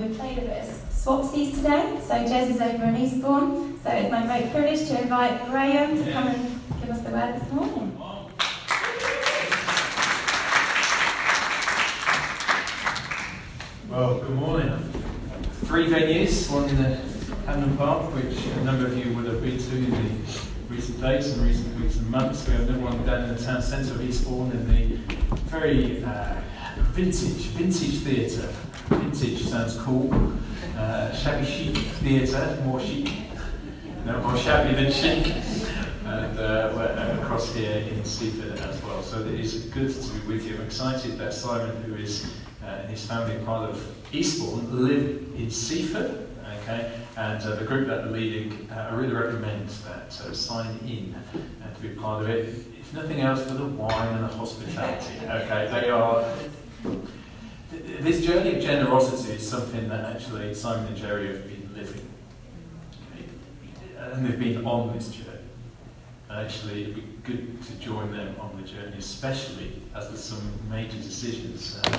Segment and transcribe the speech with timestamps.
[0.00, 2.00] we've played a bit of swapsies today.
[2.06, 3.78] So Jez is over in Eastbourne.
[3.82, 7.38] So it's my great privilege to invite Graham to come and give us the word
[7.38, 7.96] this morning.
[13.90, 14.70] Well, good morning.
[15.64, 16.96] Three venues, one in the
[17.46, 21.36] Hampden Park, which a number of you would have been to in the recent days
[21.36, 22.46] and recent weeks and months.
[22.46, 24.96] We have another one down in the town centre of Eastbourne in the
[25.50, 26.40] very uh,
[26.92, 28.48] vintage, vintage theatre.
[28.90, 30.12] Vintage sounds cool.
[30.76, 33.12] Uh, shabby chic theatre, more chic.
[34.04, 35.32] No, more shabby than chic.
[36.04, 39.00] And uh, we're across here in Seaford as well.
[39.02, 40.56] So it is good to be with you.
[40.56, 42.26] I'm excited that Simon, who is
[42.64, 46.26] uh, and his family, part of Eastbourne, live in Seaford.
[46.62, 50.78] Okay, and uh, the group that they're leading, uh, I really recommend that uh, sign
[50.84, 52.48] in uh, to be part of it.
[52.80, 55.14] If nothing else, for the wine and the hospitality.
[55.26, 56.24] Okay, they are.
[57.70, 62.04] This journey of generosity is something that actually Simon and Jerry have been living,
[63.96, 65.38] and they've been on this journey.
[66.28, 70.42] And actually, it'd be good to join them on the journey, especially as there's some
[70.68, 71.80] major decisions.
[71.84, 71.98] Uh,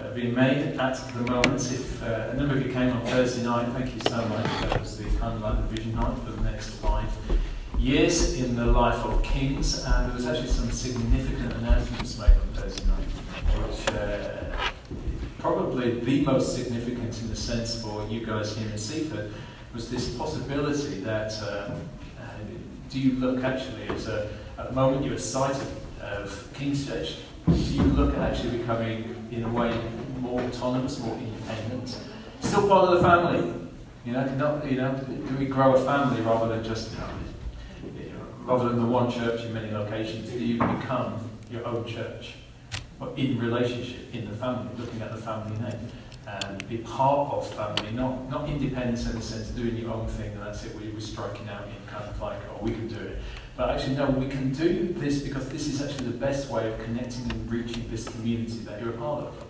[0.00, 1.60] uh, being made at the moment.
[1.72, 4.44] If uh, a number of you came on Thursday night, thank you so much.
[4.62, 7.08] That was the kind of like the vision night for the next five
[7.78, 12.48] years in the life of kings, and there was actually some significant announcements made on
[12.54, 13.08] Thursday night,
[13.58, 14.70] which uh,
[15.38, 19.32] probably the most significant in the sense for you guys here in Seaford
[19.72, 21.72] was this possibility that um,
[22.18, 22.24] uh,
[22.90, 26.86] do you look actually as a, at the moment you're a site of, of King's
[26.86, 29.78] Church, do you look at actually becoming in a way
[30.20, 31.98] more autonomous, more independent.
[32.40, 33.54] Still part of the family.
[34.04, 38.20] You know, not, you know, do we grow a family rather than just, you know,
[38.44, 42.34] rather than the one church in many locations, do you become your own church?
[43.16, 45.78] In relationship, in the family, looking at the family name.
[46.26, 50.06] And be part of family, not, not independence in the sense of doing your own
[50.08, 52.86] thing and that's it, we, we're striking out in kind of like, oh, we can
[52.86, 53.18] do it.
[53.56, 56.78] But actually, no, we can do this because this is actually the best way of
[56.84, 59.44] connecting and reaching this community that you're a part of.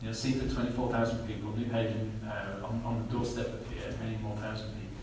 [0.00, 4.36] You know, Seaford 24,000 people, Newhaven uh, on, on the doorstep of here, many more
[4.36, 4.98] thousand people,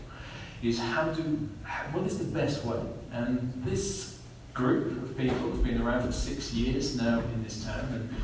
[0.62, 1.22] is how do,
[1.92, 2.80] what is the best way?
[3.12, 4.15] And this
[4.56, 8.14] group of people who've been around for six years now in this town, and,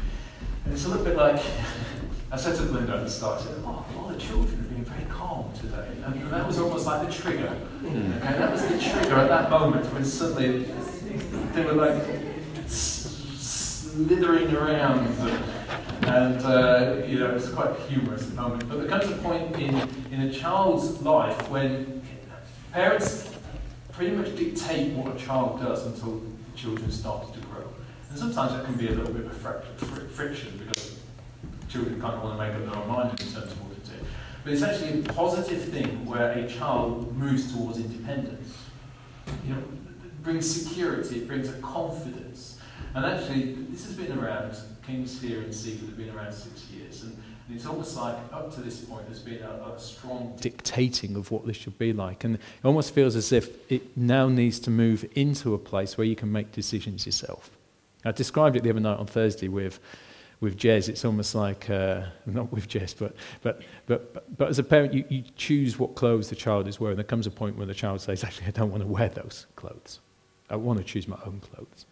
[0.64, 1.40] and it's a little bit like,
[2.32, 4.84] I said to Linda at the start, I said, oh, all the children have been
[4.84, 5.88] very calm today.
[6.06, 7.50] And that was almost like the trigger.
[7.50, 8.12] Hmm.
[8.14, 10.64] Okay, that was the trigger at that moment when suddenly
[11.52, 12.02] they were like
[12.66, 15.06] slithering around.
[16.04, 18.68] And, uh, you know, it's quite humorous at the moment.
[18.68, 19.74] But there comes a point in,
[20.10, 22.02] in a child's life when
[22.72, 23.31] parents
[23.92, 27.64] pretty much dictate what a child does until the children start to grow.
[28.10, 30.98] And sometimes that can be a little bit of friction because
[31.68, 33.90] children kind of want to make up their own mind in terms of what to
[33.90, 33.96] do.
[34.44, 38.56] But it's actually a positive thing where a child moves towards independence.
[39.46, 42.58] You know, it brings security, it brings a confidence.
[42.94, 47.04] And actually, this has been around, Kings here in Seaford have been around six years.
[47.04, 47.16] And
[47.50, 51.46] it's almost like, up to this point, there's been a, a, strong dictating of what
[51.46, 52.24] this should be like.
[52.24, 56.06] And it almost feels as if it now needs to move into a place where
[56.06, 57.50] you can make decisions yourself.
[58.04, 59.80] I described it the other night on Thursday with
[60.42, 64.64] with Jez, it's almost like, uh, not with Jez, but, but, but, but as a
[64.64, 66.96] parent, you, you choose what clothes the child is wearing.
[66.96, 69.46] There comes a point where the child says, actually, I don't want to wear those
[69.54, 70.00] clothes.
[70.50, 71.86] I want to choose my own clothes.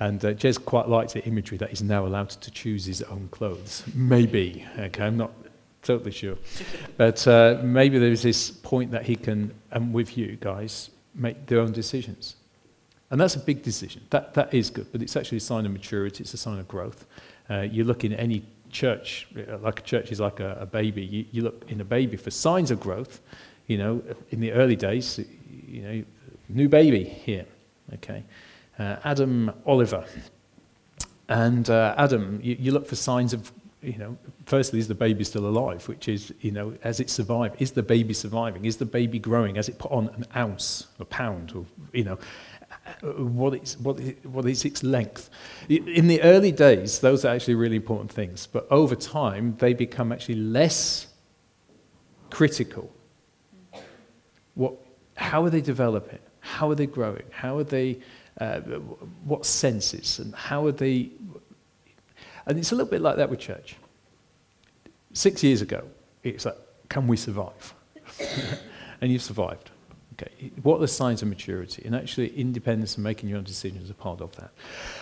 [0.00, 3.28] And uh, Jez quite likes the imagery that he's now allowed to choose his own
[3.30, 3.84] clothes.
[3.94, 5.32] Maybe, okay, I'm not
[5.82, 6.36] totally sure.
[6.96, 11.60] But uh, maybe there's this point that he can, and with you guys, make their
[11.60, 12.36] own decisions.
[13.10, 14.02] And that's a big decision.
[14.10, 16.66] That, that is good, but it's actually a sign of maturity, it's a sign of
[16.66, 17.06] growth.
[17.48, 21.02] Uh, you look in any church, uh, like a church is like a, a baby.
[21.02, 23.20] You, you, look in a baby for signs of growth.
[23.66, 25.20] You know, in the early days,
[25.66, 26.04] you know,
[26.48, 27.46] new baby here.
[27.94, 28.24] Okay,
[28.78, 30.04] uh, Adam Oliver,
[31.28, 33.52] and uh, Adam, you, you look for signs of
[33.82, 35.86] you know, firstly, is the baby still alive?
[35.88, 38.64] Which is, you know, as it survived, is the baby surviving?
[38.64, 39.56] Is the baby growing?
[39.56, 42.18] Has it put on an ounce, a pound, or, you know,
[43.02, 45.30] what is, what, is, what is its length.
[45.68, 50.12] In the early days, those are actually really important things, but over time, they become
[50.12, 51.08] actually less
[52.30, 52.92] critical.
[54.54, 54.74] What,
[55.16, 56.18] how are they developing?
[56.40, 57.24] How are they growing?
[57.30, 58.00] How are they,
[58.40, 58.60] uh,
[59.24, 61.10] what senses, and how are they?
[62.46, 63.76] And it's a little bit like that with church.
[65.12, 65.84] Six years ago,
[66.22, 66.56] it's like,
[66.88, 67.74] can we survive?
[69.00, 69.70] and you've survived
[70.14, 71.82] Okay, what are the signs of maturity?
[71.84, 74.52] And actually, independence and making your own decisions are part of that.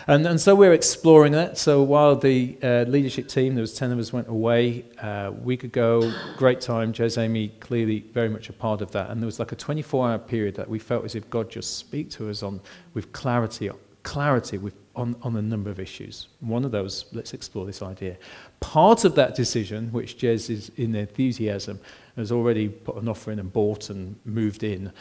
[0.07, 1.59] And, and so we're exploring that.
[1.59, 5.31] So while the uh, leadership team, there was 10 of us, went away uh, a
[5.33, 6.95] week ago, great time.
[6.95, 9.11] Jez Amy clearly very much a part of that.
[9.11, 11.77] And there was like a 24 hour period that we felt as if God just
[11.77, 12.61] speak to us on
[12.95, 13.69] with clarity,
[14.03, 16.29] clarity with, on, on a number of issues.
[16.41, 18.17] One of those, let's explore this idea.
[18.61, 21.81] Part of that decision, which Jez is in enthusiasm,
[22.17, 24.93] has already put an offer in and bought and moved in,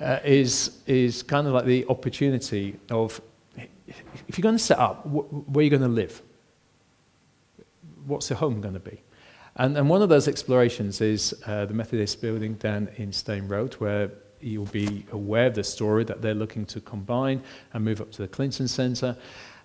[0.00, 3.20] uh, is, is kind of like the opportunity of
[4.28, 6.22] if you're going to set up, wh- where are you going to live?
[8.06, 9.00] What's your home going to be?
[9.56, 13.74] And, and one of those explorations is uh, the Methodist building down in Steyne Road,
[13.74, 14.10] where
[14.40, 17.42] you'll be aware of the story that they're looking to combine
[17.72, 19.16] and move up to the Clinton Centre,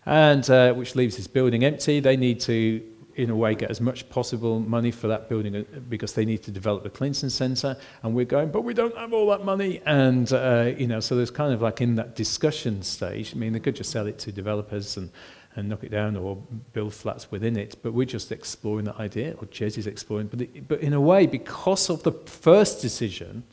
[0.05, 1.99] and uh, which leaves this building empty.
[1.99, 2.81] They need to
[3.15, 6.43] in a way, get as much possible money for that building uh, because they need
[6.43, 7.77] to develop the Clinton Center.
[8.03, 9.81] And we're going, but we don't have all that money.
[9.85, 13.53] And, uh, you know, so there's kind of like in that discussion stage, I mean,
[13.53, 15.09] they could just sell it to developers and,
[15.55, 16.35] and knock it down or
[16.73, 17.77] build flats within it.
[17.81, 20.27] But we're just exploring that idea, or Jez is exploring.
[20.27, 23.43] But, it, but in a way, because of the first decision,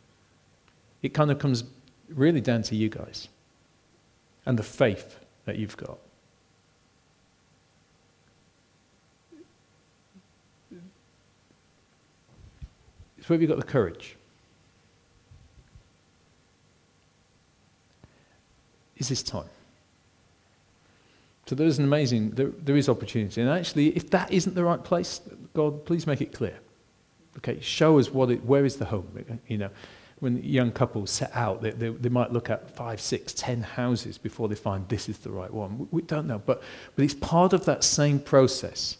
[1.02, 1.64] it kind of comes
[2.08, 3.28] really down to you guys
[4.46, 5.98] and the faith that you've got.
[13.18, 14.16] It's where have you got the courage?
[18.96, 19.48] Is this time?
[21.46, 23.40] So there is an amazing, there, there is opportunity.
[23.40, 25.20] And actually, if that isn't the right place,
[25.54, 26.58] God, please make it clear.
[27.38, 29.40] Okay, show us what it, where is the home?
[29.48, 29.70] You know,
[30.22, 34.18] when young couples set out, they, they, they, might look at five, six, ten houses
[34.18, 35.76] before they find this is the right one.
[35.76, 36.62] We, we don't know, but,
[36.94, 38.98] but it's part of that same process.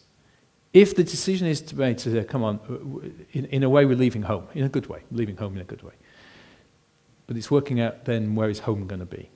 [0.72, 4.22] If the decision is to be to come on, in, in a way we're leaving
[4.22, 5.92] home, in a good way, leaving home in a good way.
[7.28, 9.30] But it's working out then where is home going to be.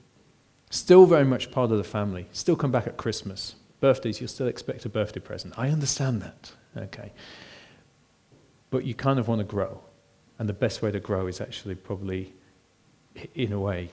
[0.69, 2.27] Still very much part of the family.
[2.33, 3.55] Still come back at Christmas.
[3.79, 5.53] Birthdays, you'll still expect a birthday present.
[5.57, 6.51] I understand that.
[6.75, 7.13] Okay.
[8.71, 9.79] But you kind of want to grow.
[10.39, 12.33] And the best way to grow is actually probably,
[13.33, 13.89] in a way,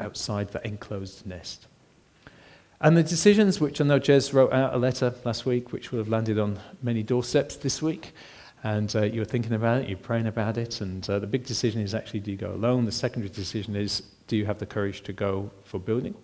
[0.00, 1.66] outside the enclosed nest.
[2.80, 5.98] And the decisions, which I know Jez wrote out a letter last week, which will
[5.98, 8.12] have landed on many doorsteps this week.
[8.62, 10.80] And uh, you were thinking about it, you're praying about it.
[10.80, 12.84] And uh, the big decision is actually do you go alone?
[12.84, 16.14] The secondary decision is do you have the courage to go for building?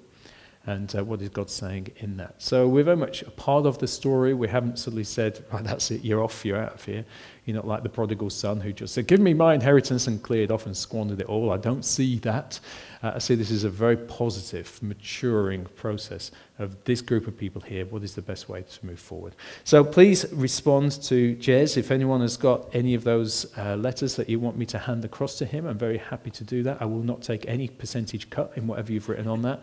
[0.66, 2.40] And uh, what is God saying in that?
[2.40, 4.34] So we're very much a part of the story.
[4.34, 7.04] We haven't suddenly said, right, that's it, you're off, you're out of here.
[7.44, 10.52] You're not like the prodigal son who just said, give me my inheritance and cleared
[10.52, 11.50] off and squandered it all.
[11.50, 12.60] I don't see that.
[13.02, 16.30] Uh, I see this is a very positive, maturing process
[16.60, 17.84] of this group of people here.
[17.86, 19.34] What is the best way to move forward?
[19.64, 21.76] So please respond to Jez.
[21.76, 25.04] If anyone has got any of those uh, letters that you want me to hand
[25.04, 26.80] across to him, I'm very happy to do that.
[26.80, 29.62] I will not take any percentage cut in whatever you've written on that.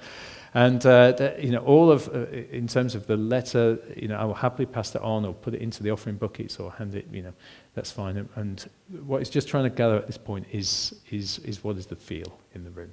[0.54, 4.18] And uh, that, you know, all of, uh, in terms of the letter, you know,
[4.18, 6.96] I will happily pass that on or put it into the offering buckets or hand
[6.96, 7.34] it, you know,
[7.80, 8.28] that's fine.
[8.36, 8.70] And
[9.06, 11.96] what it's just trying to gather at this point is, is, is what is the
[11.96, 12.92] feel in the room.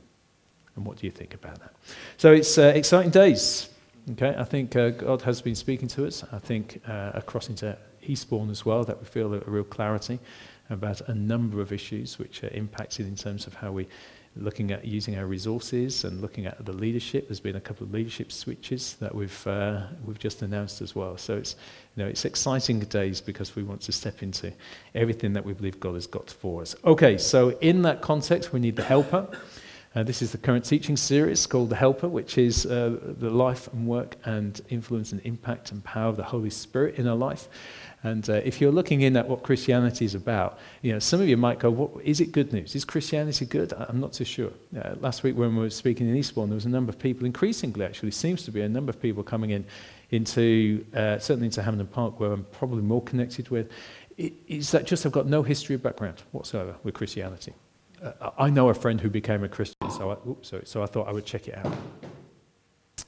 [0.76, 1.74] And what do you think about that?
[2.18, 3.68] So it's uh, exciting days.
[4.12, 6.22] Okay, I think uh, God has been speaking to us.
[6.30, 10.20] I think uh, across into Eastbourne as well, that we feel a, a, real clarity
[10.70, 13.88] about a number of issues which are impacted in terms of how we
[14.36, 17.28] looking at using our resources and looking at the leadership.
[17.28, 21.16] There's been a couple of leadership switches that we've uh, we've just announced as well.
[21.16, 21.56] So it's
[21.94, 24.52] you know it's exciting days because we want to step into
[24.94, 26.76] everything that we believe God has got for us.
[26.84, 29.28] Okay, so in that context, we need the helper.
[29.96, 33.66] Uh, this is the current teaching series called The Helper, which is uh, the life
[33.72, 37.48] and work and influence and impact and power of the Holy Spirit in our life.
[38.06, 41.28] And uh, if you're looking in at what Christianity is about, you know, some of
[41.28, 42.74] you might go, what, is it good news?
[42.74, 43.72] Is Christianity good?
[43.72, 44.52] I'm not too sure.
[44.76, 47.26] Uh, last week when we were speaking in Eastbourne, there was a number of people,
[47.26, 49.64] increasingly actually, seems to be a number of people coming in
[50.10, 53.70] into, uh, certainly into Hampden Park, where I'm probably more connected with,
[54.16, 57.52] is that just have got no history of background whatsoever with Christianity
[58.02, 60.86] uh, I know a friend who became a Christian, so I, oops, sorry, so I
[60.86, 61.72] thought I would check it out.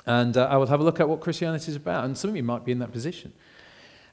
[0.07, 2.05] And uh, I will have a look at what Christianity is about.
[2.05, 3.33] And some of you might be in that position.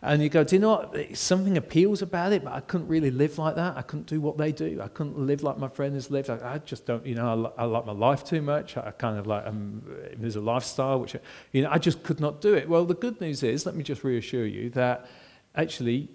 [0.06, 1.18] And you go, do you know what?
[1.18, 3.76] Something appeals about it, but I couldn't really live like that.
[3.76, 4.80] I couldn't do what they do.
[4.80, 6.30] I couldn't live like my friend has lived.
[6.30, 8.78] I, I just don't, you know, I, I, like my life too much.
[8.78, 9.82] I kind of like, um,
[10.16, 11.16] there's a lifestyle which,
[11.54, 12.70] you know, I just could not do it.
[12.70, 15.08] Well, the good news is, let me just reassure you that
[15.56, 16.08] actually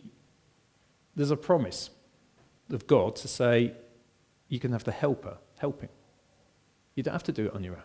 [1.17, 1.91] there's a promise
[2.71, 3.75] of God to say,
[4.49, 5.89] you can have the helper helping.
[6.95, 7.83] You don't have to do it on your own.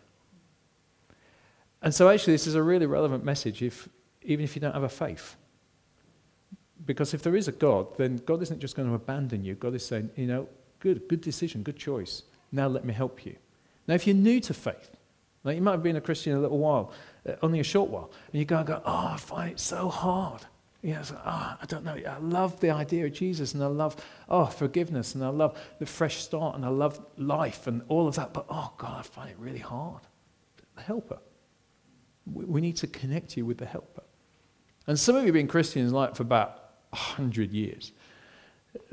[1.81, 3.89] And so, actually, this is a really relevant message, if,
[4.21, 5.35] even if you don't have a faith.
[6.83, 9.55] Because if there is a God, then God isn't just going to abandon you.
[9.55, 12.23] God is saying, you know, good, good decision, good choice.
[12.51, 13.35] Now let me help you.
[13.87, 14.91] Now, if you're new to faith,
[15.43, 16.91] like you might have been a Christian a little while,
[17.27, 19.89] uh, only a short while, and you go and go, oh, I find it so
[19.89, 20.41] hard.
[20.81, 21.95] You know, like, oh, I don't know.
[21.95, 23.95] I love the idea of Jesus, and I love,
[24.29, 28.15] oh, forgiveness, and I love the fresh start, and I love life, and all of
[28.15, 28.33] that.
[28.33, 30.01] But, oh, God, I find it really hard.
[30.75, 31.19] The helper.
[32.31, 34.03] We need to connect you with the helper.
[34.87, 36.64] And some of you have been Christians like for about
[36.95, 37.91] 100 years,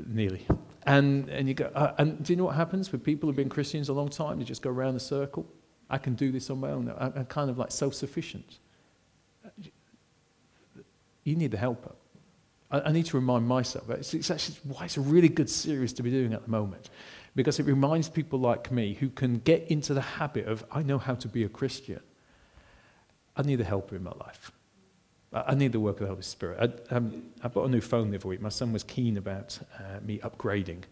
[0.05, 0.45] nearly.
[0.85, 3.49] And, and you go, uh, and do you know what happens with people who've been
[3.49, 4.39] Christians a long time?
[4.39, 5.47] They just go around the circle.
[5.89, 6.93] I can do this on my own.
[6.97, 8.59] I, am kind of like self sufficient.
[11.23, 11.93] You need the helper.
[12.69, 13.89] I, I, need to remind myself.
[13.89, 16.89] It's, it's actually why it's a really good series to be doing at the moment.
[17.35, 20.97] Because it reminds people like me who can get into the habit of, I know
[20.97, 22.01] how to be a Christian.
[23.35, 24.51] I need a helper in my life.
[25.33, 26.83] I need the work of the Holy Spirit.
[26.91, 28.41] I, um, I bought a new phone the other week.
[28.41, 30.83] My son was keen about uh, me upgrading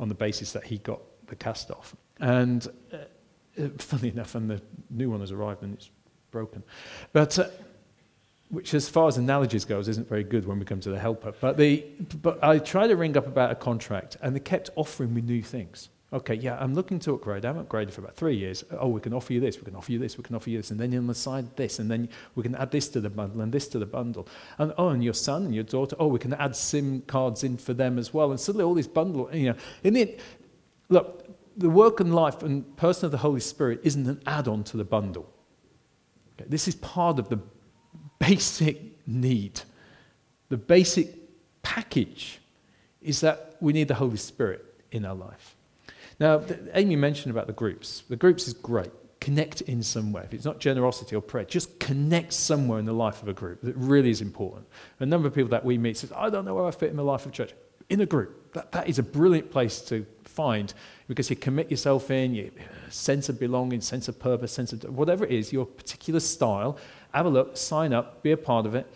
[0.00, 1.94] on the basis that he got the cast off.
[2.20, 2.96] And uh,
[3.62, 4.60] uh, funny enough, and the
[4.90, 5.90] new one has arrived and it's
[6.30, 6.62] broken.
[7.12, 7.48] But, uh,
[8.48, 11.32] which, as far as analogies goes, isn't very good when we come to the helper.
[11.40, 11.84] But, the,
[12.22, 15.42] but I tried to ring up about a contract, and they kept offering me new
[15.42, 15.88] things.
[16.14, 17.44] Okay, yeah, I'm looking to upgrade.
[17.44, 18.62] I haven't upgraded for about three years.
[18.78, 20.58] Oh, we can offer you this, we can offer you this, we can offer you
[20.58, 23.10] this, and then on the side this, and then we can add this to the
[23.10, 24.28] bundle and this to the bundle.
[24.58, 27.56] And oh, and your son and your daughter, oh, we can add SIM cards in
[27.56, 28.30] for them as well.
[28.30, 30.16] And suddenly all these bundle, you know, in the
[30.88, 34.76] look, the work and life and person of the Holy Spirit isn't an add-on to
[34.76, 35.28] the bundle.
[36.38, 37.40] Okay, this is part of the
[38.20, 39.60] basic need.
[40.48, 41.08] The basic
[41.62, 42.38] package
[43.02, 45.56] is that we need the Holy Spirit in our life.
[46.20, 46.42] Now,
[46.74, 48.02] Amy mentioned about the groups.
[48.08, 48.90] The groups is great.
[49.20, 50.22] Connect in some way.
[50.24, 53.62] If it's not generosity or prayer, just connect somewhere in the life of a group.
[53.62, 54.66] that really is important.
[55.00, 56.96] A number of people that we meet says, I don't know where I fit in
[56.96, 57.52] the life of church.
[57.88, 58.52] In a group.
[58.52, 60.72] That, that is a brilliant place to find
[61.08, 64.84] because you commit yourself in, you uh, sense of belonging, sense of purpose, sense of
[64.96, 66.78] whatever it is, your particular style.
[67.12, 68.86] Have a look, sign up, be a part of it.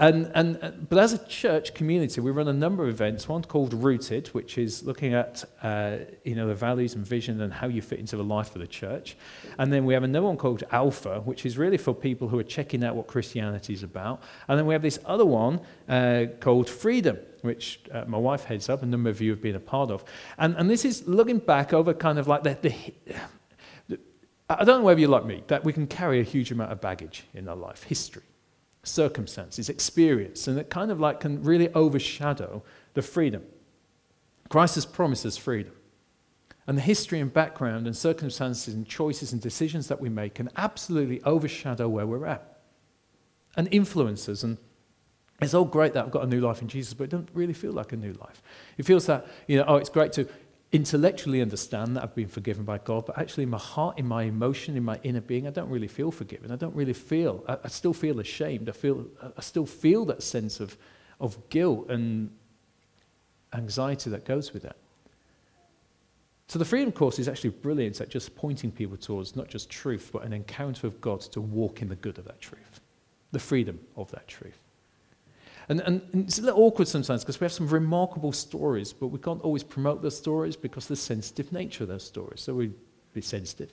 [0.00, 3.28] And, and, but as a church community, we run a number of events.
[3.28, 7.52] One called Rooted, which is looking at uh, you know, the values and vision and
[7.52, 9.14] how you fit into the life of the church.
[9.58, 12.44] And then we have another one called Alpha, which is really for people who are
[12.44, 14.22] checking out what Christianity is about.
[14.48, 18.70] And then we have this other one uh, called Freedom, which uh, my wife heads
[18.70, 20.02] up, a number of you have been a part of.
[20.38, 23.98] And, and this is looking back over kind of like the, the,
[24.48, 26.80] I don't know whether you're like me, that we can carry a huge amount of
[26.80, 28.22] baggage in our life, history
[28.82, 32.62] circumstances, experience, and it kind of like can really overshadow
[32.94, 33.42] the freedom.
[34.48, 35.72] Christ has promised us freedom.
[36.66, 40.50] And the history and background and circumstances and choices and decisions that we make can
[40.56, 42.60] absolutely overshadow where we're at
[43.56, 44.44] and influence us.
[44.44, 44.56] And
[45.40, 47.54] it's all great that I've got a new life in Jesus, but it doesn't really
[47.54, 48.42] feel like a new life.
[48.78, 50.28] It feels that, you know, oh, it's great to
[50.72, 54.22] intellectually understand that I've been forgiven by God, but actually in my heart, in my
[54.24, 56.52] emotion, in my inner being, I don't really feel forgiven.
[56.52, 58.68] I don't really feel, I, I still feel ashamed.
[58.68, 60.76] I, feel, I still feel that sense of,
[61.18, 62.30] of guilt and
[63.52, 64.76] anxiety that goes with that.
[66.46, 70.10] So the freedom course is actually brilliant at just pointing people towards not just truth,
[70.12, 72.80] but an encounter of God to walk in the good of that truth,
[73.32, 74.58] the freedom of that truth.
[75.70, 79.06] And, and, and it's a little awkward sometimes because we have some remarkable stories, but
[79.06, 82.40] we can't always promote those stories because of the sensitive nature of those stories.
[82.40, 82.72] So we
[83.14, 83.72] be sensitive.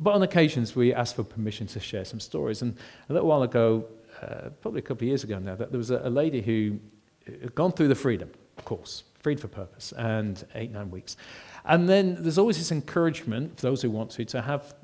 [0.00, 2.62] But on occasions, we ask for permission to share some stories.
[2.62, 2.76] And
[3.08, 3.84] a little while ago,
[4.20, 6.78] uh, probably a couple of years ago now, that there was a, a lady who
[7.26, 11.16] had gone through the freedom of course, freed for purpose, and eight, nine weeks.
[11.64, 14.74] And then there's always this encouragement for those who want to, to have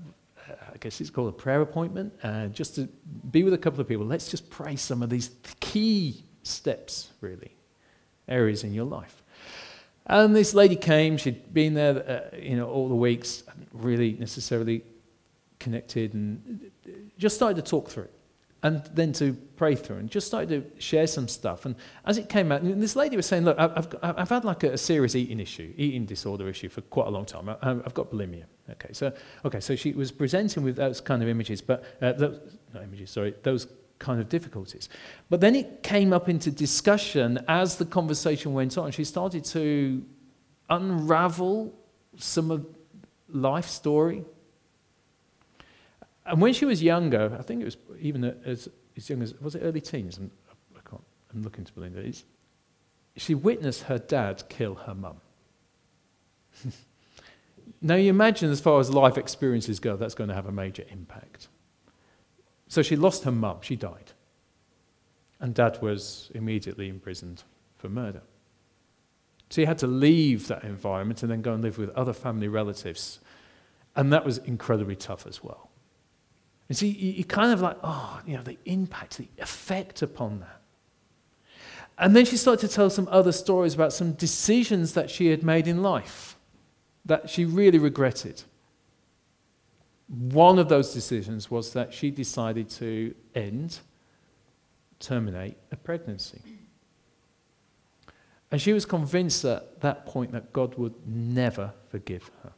[0.48, 2.88] uh, I guess it's called a prayer appointment, uh, just to
[3.30, 4.04] be with a couple of people.
[4.04, 5.30] Let's just pray some of these
[5.60, 7.54] key steps, really,
[8.28, 9.22] areas in your life.
[10.06, 14.82] And this lady came, she'd been there, uh, you know, all the weeks, really necessarily
[15.60, 16.70] connected, and
[17.18, 18.14] just started to talk through it.
[18.64, 21.66] And then to pray through, and just started to share some stuff.
[21.66, 21.74] And
[22.06, 25.16] as it came out, this lady was saying, Look, I've, I've had like a, serious
[25.16, 27.48] eating issue, eating disorder issue for quite a long time.
[27.48, 28.44] I, have got bulimia.
[28.70, 29.12] Okay, so,
[29.44, 32.38] okay, so she was presenting with those kind of images, but, uh, those,
[32.72, 33.66] not images, sorry, those
[34.02, 34.88] kind of difficulties.
[35.30, 38.90] But then it came up into discussion as the conversation went on.
[38.90, 40.04] She started to
[40.68, 41.72] unravel
[42.18, 42.66] some of
[43.28, 44.24] life story.
[46.26, 49.54] And when she was younger, I think it was even as, as young as, was
[49.54, 50.18] it early teens?
[50.18, 50.30] I'm,
[50.76, 52.24] I can't, I'm looking to believe it.
[53.16, 55.16] she witnessed her dad kill her mum.
[57.80, 60.84] now you imagine as far as life experiences go, that's going to have a major
[60.90, 61.48] impact.
[62.72, 64.12] So she lost her mum, she died.
[65.40, 67.42] And dad was immediately imprisoned
[67.76, 68.22] for murder.
[69.50, 72.48] So he had to leave that environment and then go and live with other family
[72.48, 73.20] relatives.
[73.94, 75.68] And that was incredibly tough as well.
[76.70, 80.40] And see, you, you kind of like, oh, you know, the impact, the effect upon
[80.40, 80.62] that.
[81.98, 85.42] And then she started to tell some other stories about some decisions that she had
[85.42, 86.38] made in life
[87.04, 88.44] that she really regretted.
[90.12, 93.80] One of those decisions was that she decided to end,
[95.00, 96.42] terminate a pregnancy.
[98.50, 102.52] And she was convinced at that point that God would never forgive her.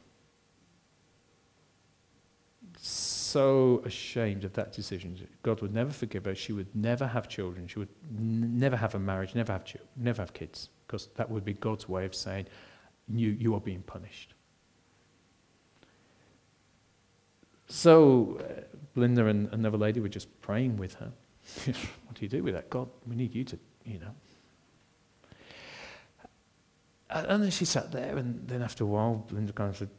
[2.77, 5.17] So ashamed of that decision.
[5.41, 6.35] God would never forgive her.
[6.35, 7.67] She would never have children.
[7.67, 10.69] She would n- never have a marriage, never have, children, never have kids.
[10.85, 12.47] Because that would be God's way of saying,
[13.07, 14.34] you, you are being punished.
[17.67, 18.61] So uh,
[18.93, 21.11] Belinda and another lady were just praying with her.
[21.65, 22.69] what do you do with that?
[22.69, 24.11] God, we need you to, you know.
[27.09, 29.89] And then she sat there, and then after a while, Belinda kind of said,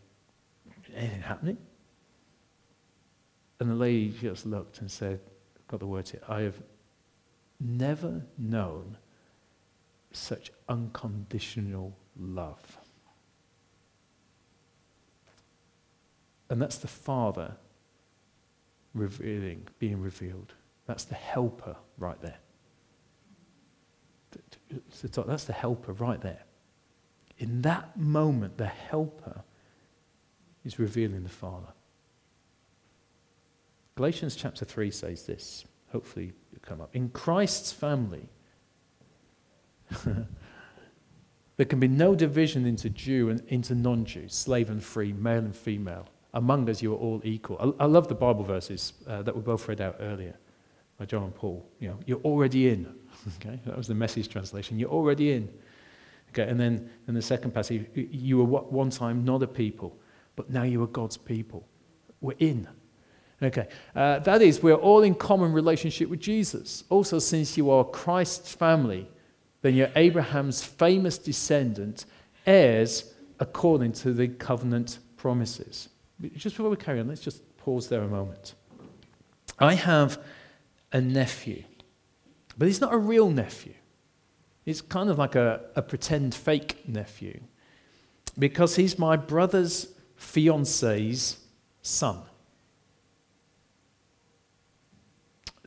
[0.95, 1.57] anything happening?
[3.61, 5.21] And the lady just looked and said,
[5.69, 6.61] got the words here, I have
[7.61, 8.99] never known
[10.13, 12.76] such unconditional love.
[16.49, 17.57] And that's the Father
[18.95, 20.55] revealing, being revealed.
[20.87, 22.39] That's the helper right there.
[25.01, 26.45] That's the helper right there.
[27.39, 29.43] In that moment, the helper
[30.65, 31.73] is revealing the Father.
[33.97, 35.65] Galatians chapter 3 says this.
[35.93, 36.95] Hopefully, it'll come up.
[36.95, 38.29] In Christ's family,
[41.57, 45.39] there can be no division into Jew and into non Jew, slave and free, male
[45.39, 47.75] and female among us you are all equal.
[47.81, 50.37] I, I love the Bible verses uh, that we both read out earlier
[50.99, 51.67] by John and Paul.
[51.81, 52.95] You know, you're already in.
[53.41, 54.79] okay, that was the message translation.
[54.79, 55.49] You're already in.
[56.31, 59.99] Okay, and then in the second passage, you were one time not a people,
[60.37, 61.67] but now you are God's people.
[62.21, 62.69] We're in.
[63.43, 66.85] Okay, uh, that is, we're all in common relationship with Jesus.
[66.91, 69.09] Also, since you are Christ's family,
[69.63, 72.05] then you're Abraham's famous descendant,
[72.47, 75.89] heirs according to the covenant promises.
[76.21, 78.55] Just before we carry on, let's just pause there a moment.
[79.59, 80.19] I have
[80.93, 81.65] a nephew,
[82.57, 83.75] but he's not a real nephew.
[84.65, 87.41] He's kind of like a, a pretend fake nephew
[88.39, 91.39] because he's my brother's fiance's
[91.83, 92.23] son.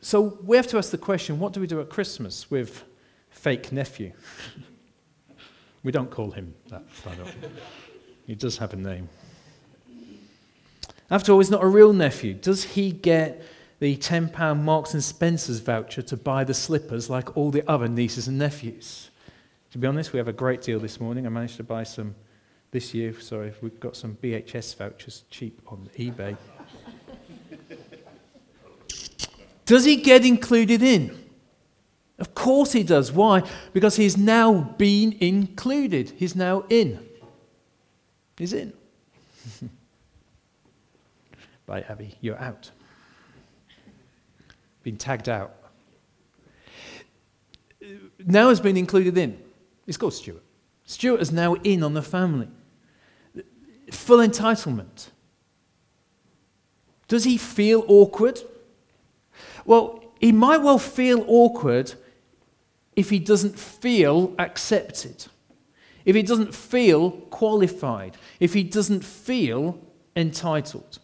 [0.01, 2.83] So we have to ask the question what do we do at Christmas with
[3.29, 4.11] fake nephew?
[5.83, 7.33] we don't call him that, by the way.
[8.25, 9.09] He does have a name.
[11.11, 12.33] After all, he's not a real nephew.
[12.33, 13.41] Does he get
[13.79, 18.27] the £10 Marks and Spencer's voucher to buy the slippers like all the other nieces
[18.27, 19.09] and nephews?
[19.71, 21.25] To be honest, we have a great deal this morning.
[21.25, 22.15] I managed to buy some
[22.71, 23.19] this year.
[23.19, 26.37] Sorry, we've got some BHS vouchers cheap on eBay.
[29.65, 31.17] does he get included in?
[32.19, 33.11] Of course he does.
[33.11, 33.43] Why?
[33.73, 36.11] Because he's now been included.
[36.17, 36.99] He's now in.
[38.37, 38.73] He's in.
[41.69, 42.15] by Abby.
[42.19, 42.71] You're out.
[44.81, 45.55] Been tagged out.
[48.25, 49.39] Now has been included in.
[49.85, 50.43] It's called Stuart.
[50.85, 52.47] Stuart is now in on the family.
[53.91, 55.09] Full entitlement.
[57.07, 58.39] Does he feel awkward?
[59.63, 61.93] Well, he might well feel awkward
[62.95, 65.27] if he doesn't feel accepted,
[66.03, 69.79] if he doesn't feel qualified, if he doesn't feel
[70.15, 70.99] entitled.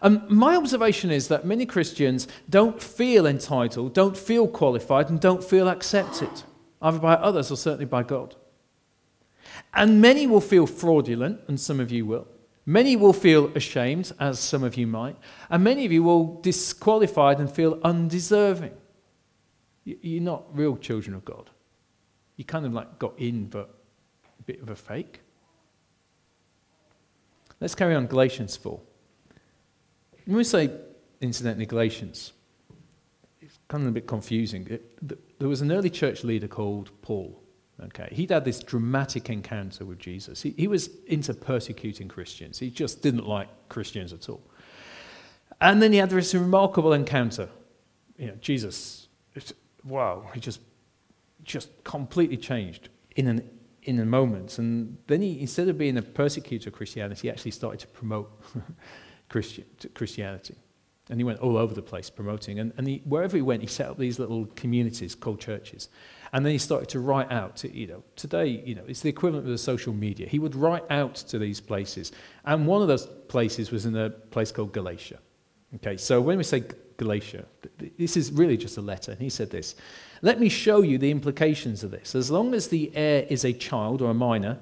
[0.00, 5.44] And my observation is that many Christians don't feel entitled, don't feel qualified, and don't
[5.44, 6.30] feel accepted,
[6.80, 8.34] either by others or certainly by God.
[9.74, 12.26] And many will feel fraudulent, and some of you will.
[12.64, 15.16] Many will feel ashamed, as some of you might.
[15.50, 18.72] And many of you will disqualified and feel undeserving.
[19.84, 21.50] You're not real children of God.
[22.36, 23.74] You kind of like got in, but
[24.38, 25.20] a bit of a fake.
[27.60, 28.80] Let's carry on Galatians 4.
[30.26, 30.70] When we say
[31.20, 32.32] incidentally Galatians,
[33.40, 34.66] it's kind of a bit confusing.
[34.70, 37.38] It, there was an early church leader called Paul.
[37.84, 40.40] Okay, he'd had this dramatic encounter with Jesus.
[40.42, 42.58] He, he was into persecuting Christians.
[42.58, 44.42] He just didn't like Christians at all.
[45.60, 47.48] And then he had this remarkable encounter.
[48.18, 49.08] You know, Jesus,
[49.84, 50.60] wow, he just,
[51.42, 53.50] just completely changed in an
[53.84, 54.58] in a moment.
[54.58, 58.30] And then he, instead of being a persecutor of Christianity, he actually started to promote
[59.32, 59.64] Christian,
[59.94, 60.54] Christianity.
[61.08, 62.60] And he went all over the place promoting.
[62.60, 65.88] And, and he, wherever he went, he set up these little communities called churches.
[66.32, 69.08] And then he started to write out to, you know, today, you know, it's the
[69.08, 70.28] equivalent of the social media.
[70.28, 72.12] He would write out to these places.
[72.44, 75.18] And one of those places was in a place called Galatia.
[75.76, 76.62] Okay, so when we say
[76.98, 77.46] Galatia,
[77.98, 79.12] this is really just a letter.
[79.12, 79.76] And he said this
[80.20, 82.14] Let me show you the implications of this.
[82.14, 84.58] As long as the heir is a child or a minor,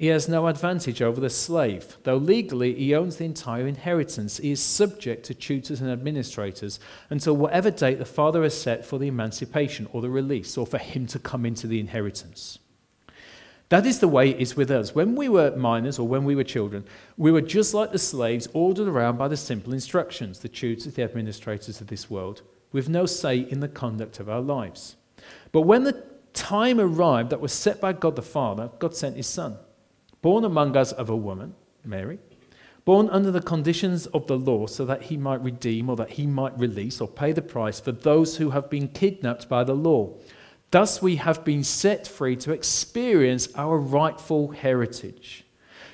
[0.00, 1.98] he has no advantage over the slave.
[2.04, 7.36] Though legally he owns the entire inheritance, he is subject to tutors and administrators until
[7.36, 11.06] whatever date the father has set for the emancipation or the release, or for him
[11.08, 12.60] to come into the inheritance.
[13.68, 14.94] That is the way it is with us.
[14.94, 16.86] When we were minors or when we were children,
[17.18, 21.02] we were just like the slaves, ordered around by the simple instructions, the tutors, the
[21.02, 22.40] administrators of this world,
[22.72, 24.96] with no say in the conduct of our lives.
[25.52, 29.26] But when the time arrived that was set by God the Father, God sent his
[29.26, 29.58] Son
[30.22, 31.54] born among us of a woman,
[31.84, 32.18] Mary,
[32.84, 36.26] born under the conditions of the law so that he might redeem or that he
[36.26, 40.14] might release or pay the price for those who have been kidnapped by the law.
[40.70, 45.44] Thus we have been set free to experience our rightful heritage.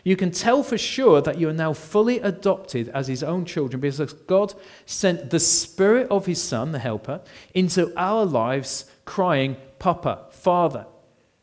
[0.04, 3.80] You can tell for sure that you are now fully adopted as his own children
[3.80, 7.22] because God sent the Spirit of his Son, the Helper,
[7.54, 10.86] into our lives, crying, Papa, Father.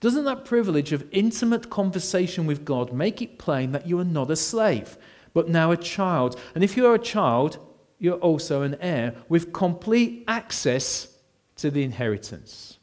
[0.03, 4.29] Doesn't that privilege of intimate conversation with God make it plain that you are not
[4.29, 4.97] a slave,
[5.33, 6.37] but now a child?
[6.53, 7.57] And if you are a child,
[7.99, 11.07] you're also an heir with complete access
[11.55, 12.79] to the inheritance.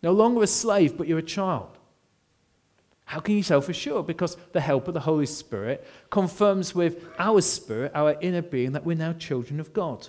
[0.00, 1.76] No longer a slave, but you're a child.
[3.06, 4.04] How can you self assure?
[4.04, 8.86] Because the help of the Holy Spirit confirms with our spirit, our inner being, that
[8.86, 10.06] we're now children of God.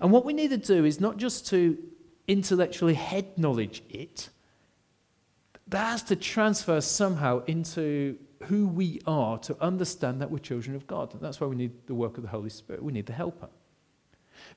[0.00, 1.78] And what we need to do is not just to
[2.26, 4.30] intellectually head knowledge it,
[5.74, 10.86] that has to transfer somehow into who we are to understand that we're children of
[10.86, 11.12] God.
[11.14, 12.82] And that's why we need the work of the Holy Spirit.
[12.82, 13.48] We need the helper.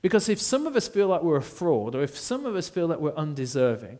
[0.02, 2.68] Because if some of us feel like we're a fraud, or if some of us
[2.68, 3.98] feel that we're undeserving,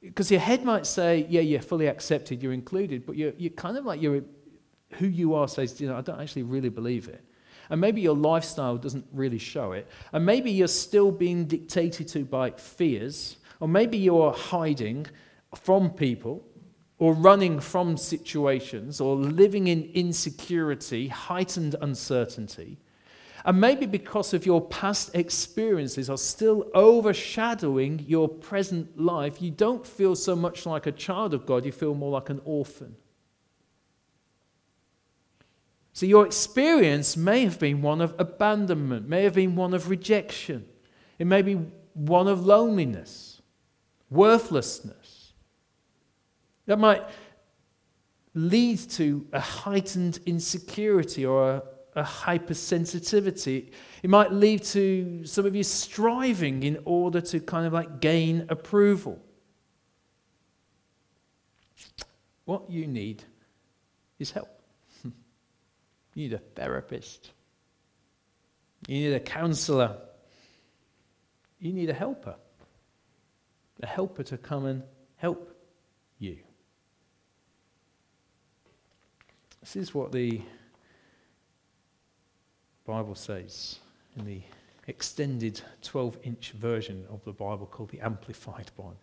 [0.00, 3.76] because your head might say, yeah, you're fully accepted, you're included, but you're, you're kind
[3.76, 4.22] of like you're,
[4.94, 7.24] who you are says, you know, I don't actually really believe it.
[7.70, 9.88] And maybe your lifestyle doesn't really show it.
[10.12, 15.06] And maybe you're still being dictated to by fears, or maybe you're hiding
[15.56, 16.44] from people
[16.98, 22.78] or running from situations or living in insecurity, heightened uncertainty.
[23.44, 29.86] And maybe because of your past experiences are still overshadowing your present life, you don't
[29.86, 32.96] feel so much like a child of God, you feel more like an orphan.
[35.92, 40.66] So your experience may have been one of abandonment, may have been one of rejection,
[41.18, 41.54] it may be
[41.92, 43.42] one of loneliness,
[44.10, 45.03] worthlessness.
[46.66, 47.02] That might
[48.34, 51.62] lead to a heightened insecurity or a,
[51.96, 53.70] a hypersensitivity.
[54.02, 58.46] It might lead to some of you striving in order to kind of like gain
[58.48, 59.22] approval.
[62.44, 63.22] What you need
[64.18, 64.60] is help.
[65.04, 65.12] you
[66.14, 67.30] need a therapist.
[68.86, 69.96] You need a counselor.
[71.58, 72.34] You need a helper.
[73.82, 74.82] A helper to come and
[75.16, 75.56] help
[76.18, 76.38] you.
[79.64, 80.42] This is what the
[82.86, 83.78] Bible says
[84.14, 84.42] in the
[84.88, 88.98] extended 12 inch version of the Bible called the Amplified Bible.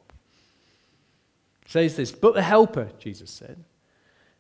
[1.63, 3.63] It says this, but the helper, Jesus said,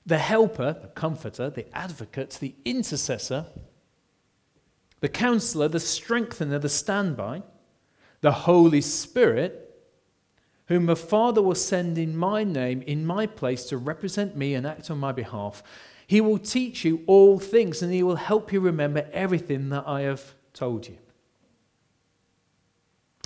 [0.05, 3.47] the helper, the comforter, the advocate, the intercessor,
[4.99, 7.41] the counselor, the strengthener, the standby,
[8.21, 9.75] the Holy Spirit,
[10.67, 14.67] whom the Father will send in my name, in my place, to represent me and
[14.67, 15.63] act on my behalf.
[16.11, 20.01] He will teach you all things and he will help you remember everything that I
[20.01, 20.97] have told you.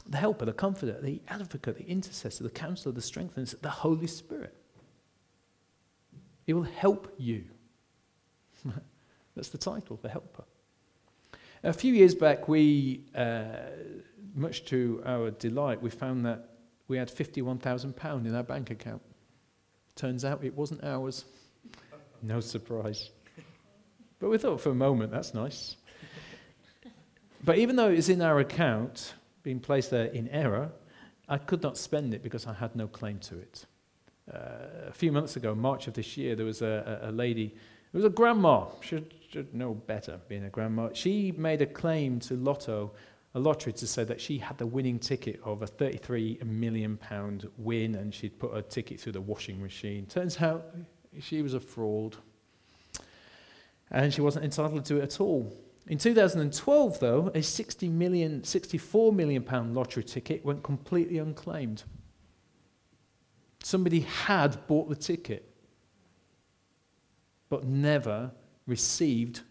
[0.06, 4.56] The helper, the comforter, the advocate, the intercessor, the counselor, the strengthener, the Holy Spirit.
[6.46, 7.46] He will help you.
[9.36, 10.44] That's the title, the helper.
[11.64, 13.48] A few years back, we, uh,
[14.36, 16.52] much to our delight, we found that
[16.88, 19.02] we had £51,000 in our bank account.
[19.96, 21.26] Turns out it wasn't ours.
[22.26, 23.12] No surprise.
[24.20, 25.76] But we thought for a moment, that's nice.
[27.44, 30.72] But even though it was in our account, being placed there in error,
[31.30, 33.66] I could not spend it because I had no claim to it.
[34.34, 37.54] Uh, a few months ago, March of this year, there was a, a, a lady,
[37.94, 40.90] it was a grandma, should, should know better being a grandma.
[40.94, 42.92] She made a claim to Lotto,
[43.36, 47.48] a lottery, to say that she had the winning ticket of a 33 million pound
[47.58, 50.08] win and she'd put a ticket through the washing machine.
[50.08, 50.74] Turns out
[51.20, 52.16] she was a fraud.
[53.92, 55.56] And she wasn't entitled to it at all.
[55.88, 61.84] In 2012, though, a 60 million, 64 million pound lottery ticket went completely unclaimed.
[63.64, 65.48] Somebody had bought the ticket,
[67.50, 68.32] but never
[68.66, 69.42] received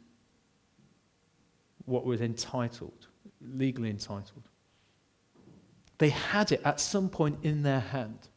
[1.85, 3.07] what was entitled,
[3.41, 4.49] legally entitled.
[5.99, 8.29] They had it at some point in their hand.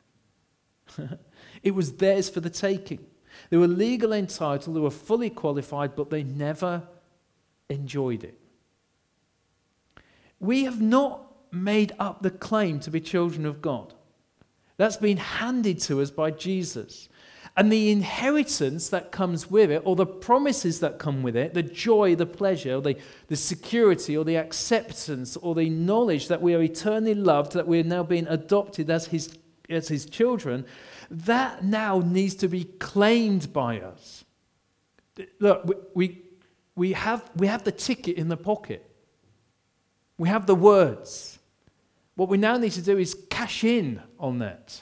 [1.64, 3.06] it was theirs for the taking.
[3.50, 6.84] They were legally entitled, they were fully qualified, but they never
[7.70, 8.40] enjoyed it.
[10.40, 13.94] We have not made up the claim to be children of God.
[14.78, 17.10] That's been handed to us by Jesus.
[17.56, 21.64] And the inheritance that comes with it, or the promises that come with it, the
[21.64, 22.96] joy, the pleasure, the,
[23.30, 27.80] the security, or the acceptance, or the knowledge that we are eternally loved, that we
[27.80, 29.36] are now being adopted as his,
[29.70, 30.66] as his children,
[31.10, 34.26] that now needs to be claimed by us.
[35.40, 36.22] Look, we,
[36.76, 38.84] we, have, we have the ticket in the pocket,
[40.18, 41.40] we have the words.
[42.16, 44.82] What we now need to do is cash in on that.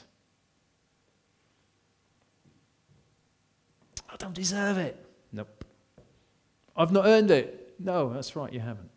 [4.08, 5.04] I don't deserve it.
[5.32, 5.64] Nope.
[6.74, 7.74] I've not earned it.
[7.78, 8.88] No, that's right, you haven't.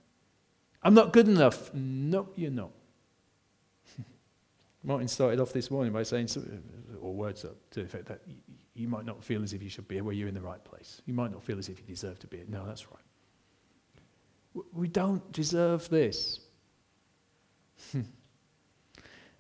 [0.82, 1.74] I'm not good enough.
[1.74, 2.72] Nope, you're not.
[4.84, 6.30] Martin started off this morning by saying,
[7.02, 8.22] or words up to the effect that
[8.74, 11.02] you might not feel as if you should be where you're in the right place.
[11.06, 12.50] You might not feel as if you deserve to be it.
[12.50, 14.64] No, that's right.
[14.74, 16.40] We don't deserve this.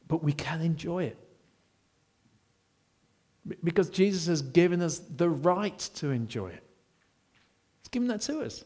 [0.07, 1.17] but we can enjoy it.
[3.63, 6.63] Because Jesus has given us the right to enjoy it.
[7.81, 8.65] He's given that to us.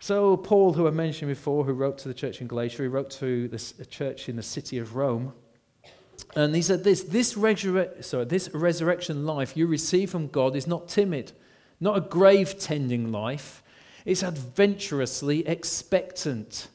[0.00, 3.10] So, Paul, who I mentioned before, who wrote to the church in Galatia, he wrote
[3.12, 5.32] to the church in the city of Rome.
[6.36, 10.66] And he said this this, resurre- sorry, this resurrection life you receive from God is
[10.68, 11.32] not timid,
[11.80, 13.62] not a grave tending life.
[14.04, 16.68] It's adventurously expectant.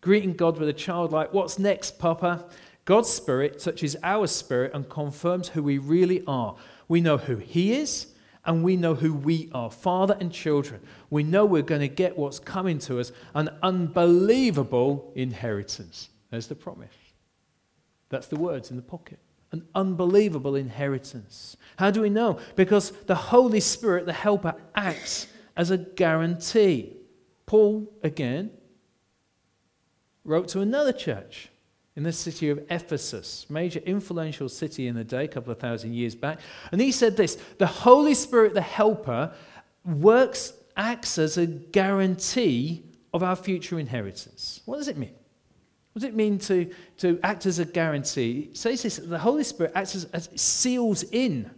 [0.00, 2.46] Greeting God with a childlike, What's next, Papa?
[2.86, 6.56] God's Spirit touches our spirit and confirms who we really are.
[6.88, 8.06] We know who He is
[8.44, 10.80] and we know who we are father and children.
[11.10, 16.08] We know we're going to get what's coming to us an unbelievable inheritance.
[16.30, 16.94] There's the promise.
[18.08, 19.18] That's the words in the pocket.
[19.52, 21.56] An unbelievable inheritance.
[21.76, 22.38] How do we know?
[22.56, 25.26] Because the Holy Spirit, the Helper, acts
[25.56, 26.96] as a guarantee.
[27.46, 28.50] Paul, again,
[30.24, 31.49] wrote to another church
[31.96, 35.94] in the city of Ephesus, major influential city in the day, a couple of thousand
[35.94, 36.38] years back.
[36.72, 39.32] And he said this The Holy Spirit, the Helper,
[39.84, 44.60] works, acts as a guarantee of our future inheritance.
[44.64, 45.14] What does it mean?
[45.92, 48.50] What does it mean to, to act as a guarantee?
[48.50, 51.50] It says this the Holy Spirit acts as, as seals in.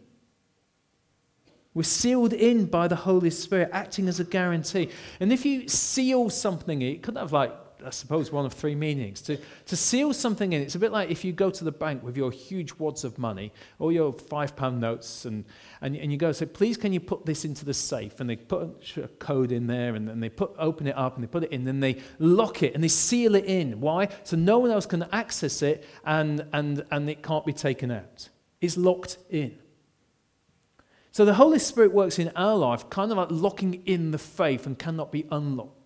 [1.74, 4.90] We're sealed in by the Holy Spirit, acting as a guarantee.
[5.20, 7.52] And if you seal something, it could have like
[7.84, 9.20] I suppose, one of three meanings.
[9.22, 12.02] To, to seal something in, it's a bit like if you go to the bank
[12.02, 15.44] with your huge wads of money, all your five pound notes, and,
[15.80, 18.20] and, and you go, say, please, can you put this into the safe?
[18.20, 21.22] And they put a code in there, and, and they put, open it up, and
[21.22, 23.80] they put it in, then they lock it, and they seal it in.
[23.80, 24.08] Why?
[24.24, 28.28] So no one else can access it, and, and, and it can't be taken out.
[28.60, 29.58] It's locked in.
[31.10, 34.66] So the Holy Spirit works in our life, kind of like locking in the faith
[34.66, 35.81] and cannot be unlocked.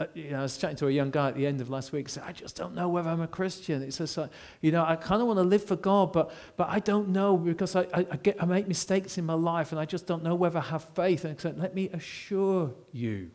[0.00, 1.92] Uh, you know, I was chatting to a young guy at the end of last
[1.92, 2.08] week.
[2.08, 4.30] Said, "I just don't know whether I'm a Christian." It's just like,
[4.62, 7.36] you know, I kind of want to live for God, but but I don't know
[7.36, 10.22] because I, I, I, get I make mistakes in my life, and I just don't
[10.22, 11.26] know whether I have faith.
[11.26, 13.30] And said, "Let me assure you,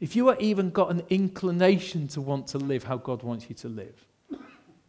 [0.00, 3.54] if you are even got an inclination to want to live how God wants you
[3.56, 4.06] to live,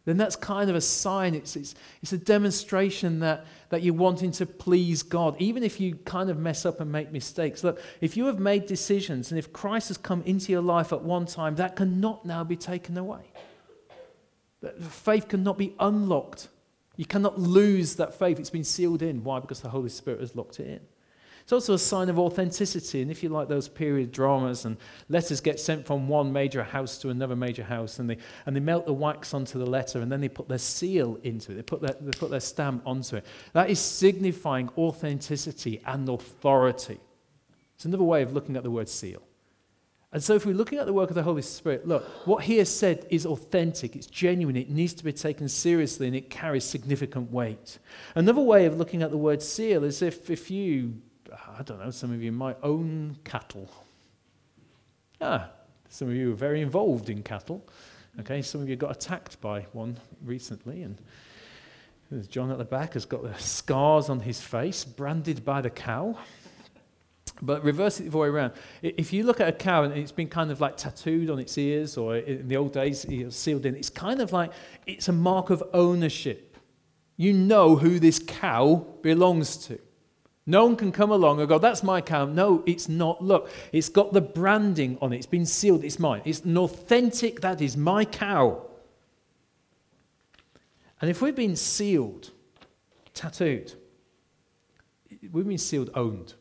[0.04, 1.34] then that's kind of a sign.
[1.34, 5.94] It's, it's, it's a demonstration that, that you're wanting to please God, even if you
[6.04, 7.62] kind of mess up and make mistakes.
[7.62, 11.02] Look, if you have made decisions and if Christ has come into your life at
[11.02, 13.22] one time, that cannot now be taken away.
[14.60, 16.48] That Faith cannot be unlocked.
[16.96, 18.38] You cannot lose that faith.
[18.38, 19.24] It's been sealed in.
[19.24, 19.40] Why?
[19.40, 20.80] Because the Holy Spirit has locked it in.
[21.42, 23.02] It's also a sign of authenticity.
[23.02, 24.76] And if you like those period dramas and
[25.08, 28.60] letters get sent from one major house to another major house and they, and they
[28.60, 31.62] melt the wax onto the letter and then they put their seal into it, they
[31.62, 37.00] put, their, they put their stamp onto it, that is signifying authenticity and authority.
[37.74, 39.22] It's another way of looking at the word seal.
[40.12, 42.58] And so, if we're looking at the work of the Holy Spirit, look, what he
[42.58, 46.64] has said is authentic, it's genuine, it needs to be taken seriously, and it carries
[46.64, 47.78] significant weight.
[48.14, 51.00] Another way of looking at the word seal is if, if you
[51.58, 53.68] I don't know, some of you might own cattle.
[55.20, 55.50] Ah,
[55.88, 57.64] some of you are very involved in cattle.
[58.20, 60.98] Okay, some of you got attacked by one recently, and
[62.10, 65.70] there's John at the back has got the scars on his face, branded by the
[65.70, 66.18] cow.
[67.40, 68.52] But reverse it the way around.
[68.82, 71.56] If you look at a cow and it's been kind of like tattooed on its
[71.58, 74.52] ears, or in the old days, it was sealed in, it's kind of like
[74.86, 76.56] it's a mark of ownership.
[77.16, 79.78] You know who this cow belongs to.
[80.44, 82.24] No one can come along and go, that's my cow.
[82.24, 83.22] No, it's not.
[83.22, 85.18] Look, it's got the branding on it.
[85.18, 85.84] It's been sealed.
[85.84, 86.22] It's mine.
[86.24, 88.62] It's an authentic, that is my cow.
[91.00, 92.30] And if we've been sealed,
[93.14, 93.72] tattooed,
[95.30, 96.34] we've been sealed, owned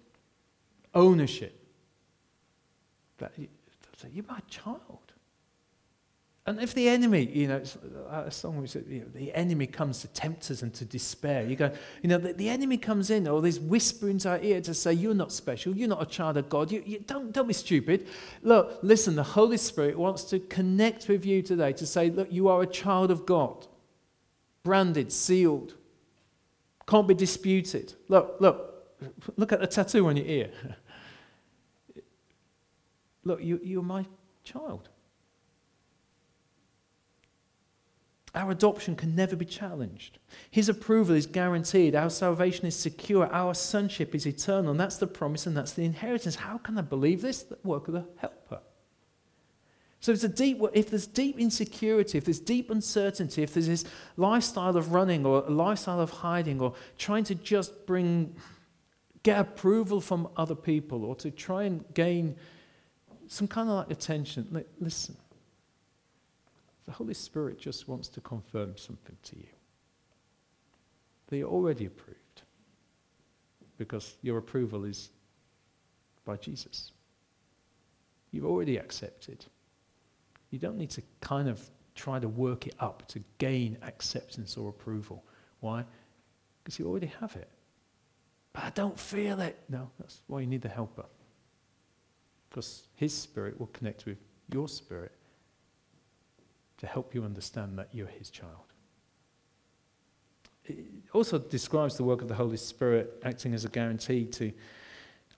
[0.94, 1.58] ownership.
[3.20, 3.32] That
[4.12, 5.01] you're my child.
[6.48, 7.62] And if the enemy, you know,
[8.12, 11.46] uh, a song said, you know, the enemy comes to tempt us and to despair.
[11.46, 14.60] You go, you know, the, the enemy comes in, or there's whisper into our ear
[14.62, 17.48] to say, you're not special, you're not a child of God, you, you, don't, don't
[17.48, 18.08] be stupid.
[18.42, 22.48] Look, listen, the Holy Spirit wants to connect with you today to say, look, you
[22.48, 23.68] are a child of God,
[24.64, 25.76] branded, sealed,
[26.88, 27.94] can't be disputed.
[28.08, 28.98] Look, look,
[29.38, 30.52] look at the tattoo on your ear.
[33.24, 34.04] Look, you, you're my
[34.44, 34.90] child.
[38.34, 40.18] Our adoption can never be challenged.
[40.50, 41.96] His approval is guaranteed.
[41.96, 43.28] Our salvation is secure.
[43.28, 44.72] Our sonship is eternal.
[44.72, 46.36] And that's the promise and that's the inheritance.
[46.36, 47.44] How can I believe this?
[47.44, 48.62] The work of the helper.
[50.00, 53.86] So a deep, if there's deep insecurity, if there's deep uncertainty, if there's this
[54.18, 58.36] lifestyle of running or a lifestyle of hiding or trying to just bring,
[59.22, 62.36] get approval from other people or to try and gain
[63.28, 64.66] some kind of like attention.
[64.80, 65.16] Listen,
[66.92, 69.48] the Holy Spirit just wants to confirm something to you.
[71.28, 72.42] That you're already approved
[73.78, 75.10] because your approval is
[76.26, 76.92] by Jesus.
[78.32, 79.46] You've already accepted.
[80.50, 81.62] You don't need to kind of
[81.96, 85.24] try to work it up to gain acceptance or approval.
[85.62, 85.86] Why?
[86.62, 87.48] Because you already have it.
[88.52, 89.58] But I don't feel it.
[89.70, 91.06] No, that's why you need the helper.
[92.50, 94.18] Because His Spirit will connect with
[94.52, 95.14] your spirit
[96.82, 98.74] to help you understand that you're His child.
[100.66, 100.78] It
[101.14, 104.52] also describes the work of the Holy Spirit acting as a guarantee to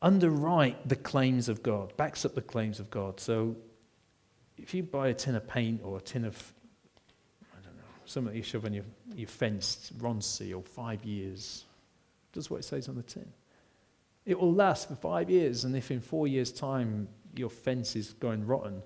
[0.01, 3.19] underwrite the claims of God, backs up the claims of God.
[3.19, 3.57] So
[4.57, 6.53] if you buy a tin of paint or a tin of,
[7.51, 11.65] I don't know, something you shove on your, your fence, Ronseal, five years,
[12.31, 13.27] does what it says on the tin.
[14.25, 18.13] It will last for five years, and if in four years' time your fence is
[18.13, 18.81] going rotten,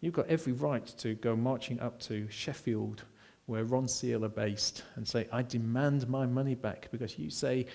[0.00, 3.04] you've got every right to go marching up to Sheffield,
[3.46, 7.66] where Ronseal are based, and say, I demand my money back because you say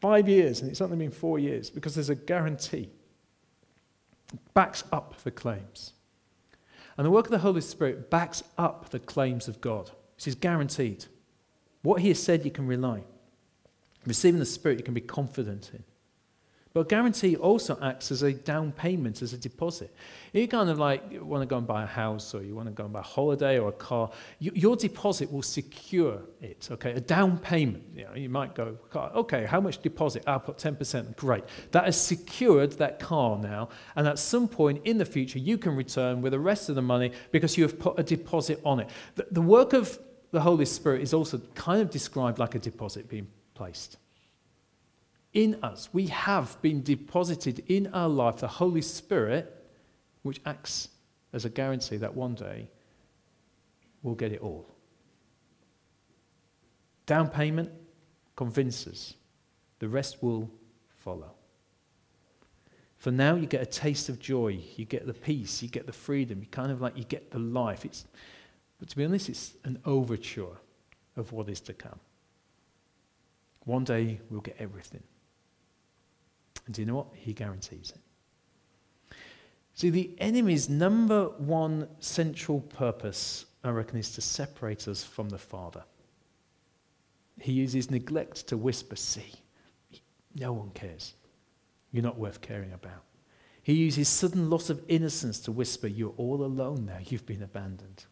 [0.00, 2.88] five years, and it's only been four years, because there's a guarantee.
[4.54, 5.92] Backs up the claims.
[6.96, 9.90] And the work of the Holy Spirit backs up the claims of God.
[10.16, 11.04] This is guaranteed.
[11.82, 13.02] What He has said, you can rely.
[14.06, 15.84] Receiving the Spirit, you can be confident in.
[16.74, 19.94] But guarantee also acts as a down payment, as a deposit.
[20.32, 22.72] You kind of like want to go and buy a house or you want to
[22.72, 26.92] go and buy a holiday or a car, you, your deposit will secure it, okay?
[26.92, 27.84] A down payment.
[27.94, 30.24] You, know, you might go, okay, how much deposit?
[30.26, 31.16] I'll put 10%.
[31.16, 31.44] Great.
[31.70, 33.70] That has secured that car now.
[33.96, 36.82] And at some point in the future, you can return with the rest of the
[36.82, 38.90] money because you have put a deposit on it.
[39.14, 39.98] The, the work of
[40.30, 43.96] the Holy Spirit is also kind of described like a deposit being placed
[45.32, 45.88] in us.
[45.92, 49.54] We have been deposited in our life the Holy Spirit,
[50.22, 50.88] which acts
[51.32, 52.68] as a guarantee that one day
[54.02, 54.66] we'll get it all.
[57.06, 57.70] Down payment
[58.36, 59.14] convinces,
[59.78, 60.50] the rest will
[60.96, 61.32] follow.
[62.98, 65.92] For now, you get a taste of joy, you get the peace, you get the
[65.92, 67.84] freedom, you kind of like you get the life.
[67.84, 68.04] It's,
[68.80, 70.56] but to be honest, it's an overture
[71.16, 71.98] of what is to come.
[73.64, 75.02] One day we'll get everything.
[76.68, 77.06] And do you know what?
[77.14, 79.16] He guarantees it.
[79.72, 85.38] See, the enemy's number one central purpose, I reckon, is to separate us from the
[85.38, 85.82] Father.
[87.40, 89.32] He uses neglect to whisper, See,
[90.34, 91.14] no one cares.
[91.90, 93.02] You're not worth caring about.
[93.62, 96.98] He uses sudden loss of innocence to whisper, You're all alone now.
[97.02, 98.04] You've been abandoned.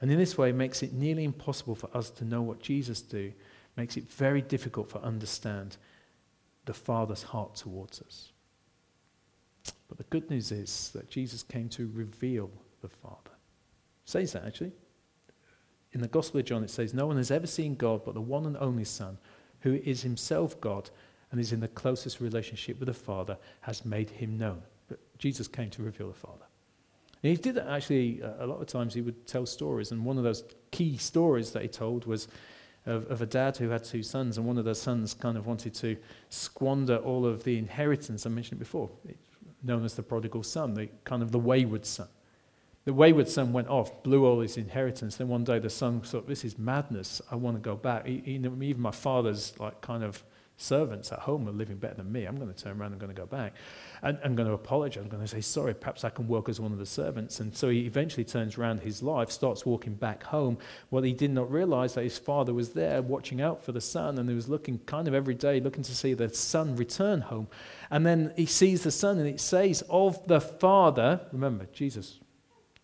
[0.00, 3.34] And in this way, makes it nearly impossible for us to know what Jesus do,
[3.76, 5.76] makes it very difficult for understand
[6.64, 8.32] the Father's heart towards us.
[9.88, 13.30] But the good news is that Jesus came to reveal the Father.
[14.04, 14.72] It says that actually.
[15.92, 18.20] In the Gospel of John, it says, No one has ever seen God but the
[18.20, 19.16] one and only Son,
[19.60, 20.90] who is himself God
[21.30, 24.62] and is in the closest relationship with the Father, has made him known.
[24.88, 26.44] But Jesus came to reveal the Father.
[27.22, 30.18] And he did that actually, a lot of times he would tell stories, and one
[30.18, 32.28] of those key stories that he told was
[32.86, 35.46] of, of a dad who had two sons, and one of the sons kind of
[35.46, 35.96] wanted to
[36.28, 38.26] squander all of the inheritance.
[38.26, 38.90] I mentioned before,
[39.62, 42.08] known as the prodigal son, the kind of the wayward son.
[42.84, 45.16] The wayward son went off, blew all his inheritance.
[45.16, 47.22] Then one day the son thought, "This is madness.
[47.30, 50.22] I want to go back." Even my father's like kind of
[50.56, 52.26] servants at home are living better than me.
[52.26, 52.92] I'm going to turn around.
[52.92, 53.54] I'm going to go back.
[54.02, 55.02] And I'm going to apologize.
[55.02, 57.40] I'm going to say, sorry, perhaps I can work as one of the servants.
[57.40, 60.58] And so he eventually turns around his life, starts walking back home.
[60.90, 64.18] Well, he did not realize that his father was there watching out for the son
[64.18, 67.48] and he was looking kind of every day, looking to see the son return home.
[67.90, 72.18] And then he sees the son and it says, of the father, remember, Jesus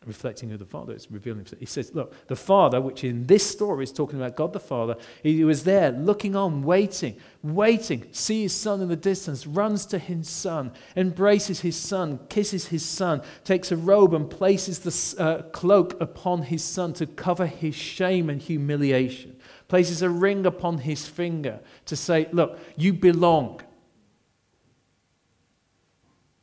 [0.06, 1.60] reflecting who the Father is, revealing himself.
[1.60, 4.96] He says, Look, the Father, which in this story is talking about God the Father,
[5.22, 9.98] he was there looking on, waiting, waiting, see his son in the distance, runs to
[9.98, 15.42] his son, embraces his son, kisses his son, takes a robe and places the uh,
[15.50, 19.36] cloak upon his son to cover his shame and humiliation,
[19.68, 23.60] places a ring upon his finger to say, Look, you belong.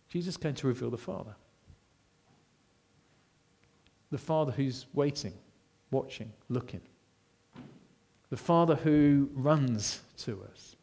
[0.09, 1.35] Jesus came to reveal the Father.
[4.11, 5.33] The Father who's waiting,
[5.91, 6.81] watching, looking.
[8.29, 10.75] The Father who runs to us.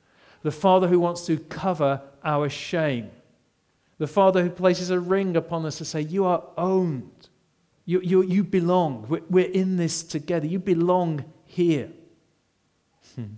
[0.42, 3.10] The Father who wants to cover our shame.
[3.98, 7.28] The Father who places a ring upon us to say, You are owned.
[7.86, 9.06] You, you, you belong.
[9.08, 10.46] We're, we're in this together.
[10.46, 11.90] You belong here.
[13.14, 13.34] Hmm.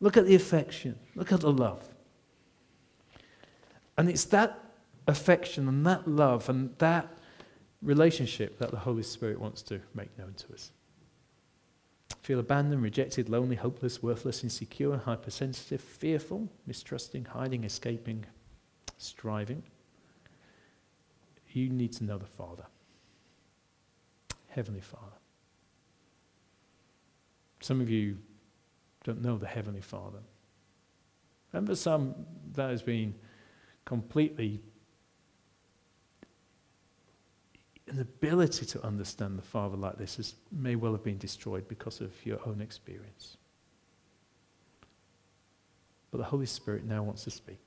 [0.00, 0.98] Look at the affection.
[1.14, 1.82] Look at the love.
[3.96, 4.58] And it's that
[5.06, 7.08] affection and that love and that
[7.82, 10.72] relationship that the Holy Spirit wants to make known to us.
[12.22, 18.24] Feel abandoned, rejected, lonely, hopeless, worthless, insecure, hypersensitive, fearful, mistrusting, hiding, escaping,
[18.98, 19.62] striving.
[21.52, 22.64] You need to know the Father,
[24.48, 25.16] Heavenly Father.
[27.60, 28.18] Some of you
[29.04, 30.18] don't know the Heavenly Father.
[31.52, 32.14] And for some,
[32.52, 33.14] that has been
[33.84, 34.60] completely
[37.88, 42.12] an ability to understand the Father like this may well have been destroyed because of
[42.24, 43.36] your own experience.
[46.10, 47.60] But the Holy Spirit now wants to speak.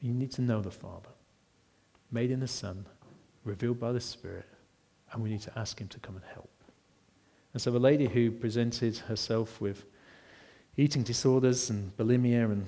[0.00, 1.10] You need to know the Father,
[2.10, 2.86] made in the Son,
[3.44, 4.46] revealed by the Spirit,
[5.12, 6.50] and we need to ask Him to come and help.
[7.52, 9.84] And so, a lady who presented herself with
[10.76, 12.66] eating disorders and bulimia and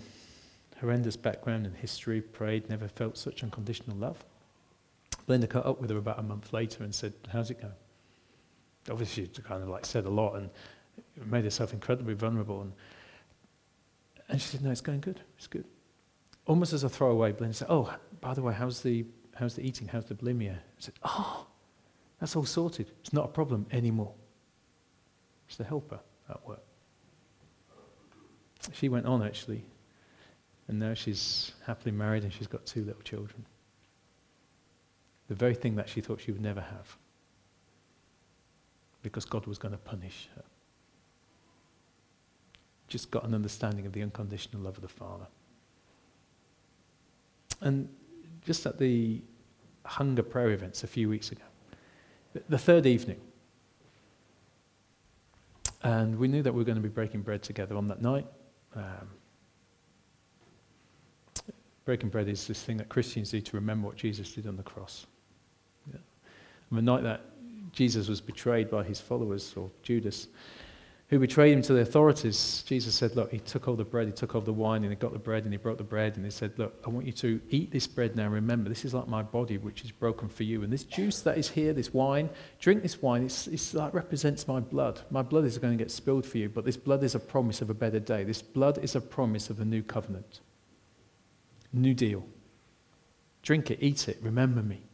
[0.81, 4.25] horrendous background and history, prayed, never felt such unconditional love
[5.27, 7.75] Linda caught up with her about a month later and said, How's it going?
[8.91, 10.51] Obviously, she kind of like said a lot and
[11.25, 12.63] made herself incredibly vulnerable.
[12.63, 12.73] And,
[14.29, 15.21] and she said, No, it's going good.
[15.37, 15.65] It's good.
[16.47, 19.05] Almost as a throwaway, Linda said, Oh, by the way, how's the,
[19.35, 19.89] how's the eating?
[19.89, 20.55] How's the bulimia?
[20.55, 21.47] I said, Oh,
[22.21, 22.93] that's all sorted.
[23.01, 24.15] It's not a problem anymore.
[25.49, 26.63] It's the helper at work.
[28.73, 29.65] She went on actually,
[30.67, 33.47] and now she's happily married and she's got two little children
[35.29, 36.97] the very thing that she thought she would never have.
[39.03, 40.43] Because God was going to punish her.
[42.89, 45.27] Just got an understanding of the unconditional love of the Father.
[47.61, 47.89] And
[48.45, 49.21] just at the
[49.85, 51.43] hunger prayer events a few weeks ago,
[52.49, 53.21] the third evening,
[55.83, 58.27] and we knew that we were going to be breaking bread together on that night.
[58.75, 59.09] Um,
[61.85, 64.63] breaking bread is this thing that Christians do to remember what Jesus did on the
[64.63, 65.07] cross.
[66.71, 67.21] On the night that
[67.73, 70.29] Jesus was betrayed by his followers, or Judas,
[71.09, 74.13] who betrayed him to the authorities, Jesus said, Look, he took all the bread, he
[74.13, 76.25] took all the wine, and he got the bread, and he broke the bread, and
[76.25, 78.29] he said, Look, I want you to eat this bread now.
[78.29, 80.65] Remember, this is like my body, which is broken for you.
[80.65, 83.23] And this juice that is here, this wine, drink this wine.
[83.23, 85.01] It's, it's like represents my blood.
[85.11, 87.63] My blood is going to get spilled for you, but this blood is a promise
[87.63, 88.25] of a better day.
[88.25, 90.41] This blood is a promise of a new covenant,
[91.73, 92.27] new deal.
[93.43, 94.86] Drink it, eat it, remember me.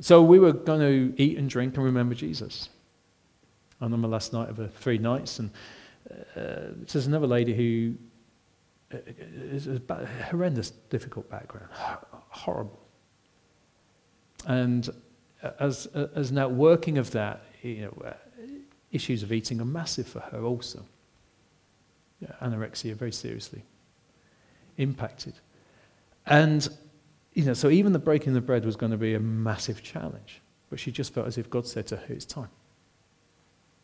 [0.00, 2.70] So we were going to eat and drink and remember Jesus.
[3.80, 5.50] And on the last night of the three nights, and
[6.10, 7.94] uh, there's another lady who
[8.92, 8.98] uh,
[9.94, 12.80] a horrendous, difficult background, horrible.
[14.46, 14.88] And
[15.58, 18.12] as as now working of that, you know, uh,
[18.90, 20.84] issues of eating are massive for her also.
[22.42, 23.62] Anorexia very seriously
[24.76, 25.34] impacted,
[26.26, 26.68] and
[27.32, 29.82] you know, so even the breaking of the bread was going to be a massive
[29.82, 30.40] challenge.
[30.68, 32.48] But she just felt as if God said to her, It's time.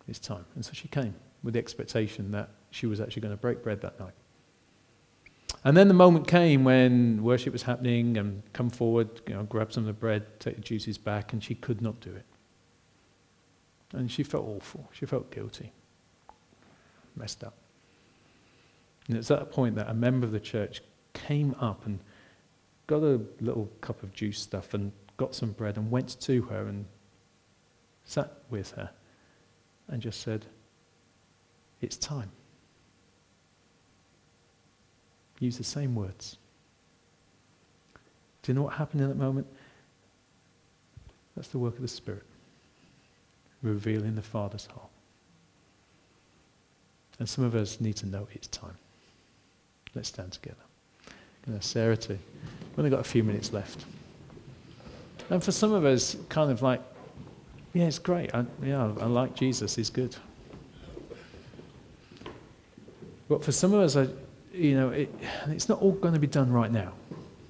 [0.08, 0.44] It's time.
[0.54, 3.80] And so she came with the expectation that she was actually going to break bread
[3.82, 4.14] that night.
[5.64, 9.72] And then the moment came when worship was happening and come forward, you know, grab
[9.72, 12.24] some of the bread, take the juices back, and she could not do it.
[13.92, 14.88] And she felt awful.
[14.92, 15.72] She felt guilty.
[17.16, 17.54] Messed up.
[19.08, 20.82] And it's at that point that a member of the church
[21.14, 22.00] came up and
[22.86, 26.66] got a little cup of juice stuff and got some bread and went to her
[26.66, 26.86] and
[28.04, 28.90] sat with her
[29.88, 30.46] and just said,
[31.80, 32.30] It's time.
[35.38, 36.38] Use the same words.
[38.42, 39.46] Do you know what happened in that moment?
[41.36, 42.22] That's the work of the Spirit,
[43.62, 44.88] revealing the Father's heart.
[47.18, 48.76] And some of us need to know it's time.
[49.94, 50.56] Let's stand together.
[51.60, 52.18] Sarah too.
[52.76, 53.86] We've only got a few minutes left.
[55.30, 56.82] And for some of us, kind of like,
[57.72, 58.34] yeah, it's great.
[58.34, 59.74] I, yeah, I like Jesus.
[59.74, 60.14] He's good.
[63.28, 64.08] But for some of us, I,
[64.52, 65.12] you know, it,
[65.46, 66.92] it's not all going to be done right now.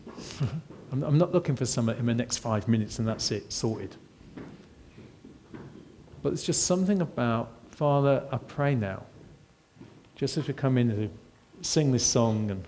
[0.93, 3.97] I'm, I'm not looking for some in the next five minutes and that's it, sorted.
[6.23, 9.03] But it's just something about, Father, I pray now,
[10.15, 11.11] just as we come in to
[11.63, 12.65] sing this song, and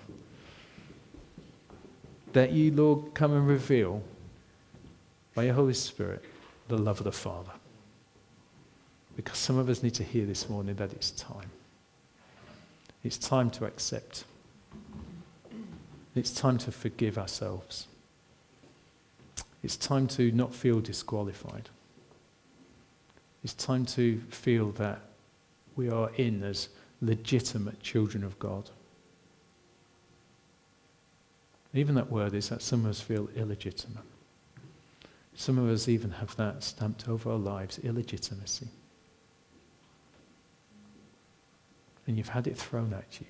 [2.39, 4.01] that you, Lord, come and reveal
[5.35, 6.25] by your Holy Spirit
[6.69, 7.51] the love of the Father.
[9.17, 11.51] Because some of us need to hear this morning that it's time.
[13.03, 14.23] It's time to accept.
[16.15, 17.89] It's time to forgive ourselves.
[19.65, 21.69] It's time to not feel disqualified.
[23.43, 25.01] It's time to feel that
[25.75, 26.69] we are in as
[27.03, 28.71] legitimate children of God.
[31.75, 34.05] Even that word is that some of us feel illegitimate.
[35.35, 38.69] Some of us even have that stamped over our lives illegitimacy.
[42.07, 43.27] And you've had it thrown at you.